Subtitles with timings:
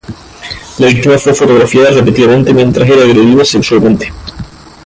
[0.79, 4.11] La víctima fue fotografiada repetidamente mientras era agredida sexualmente.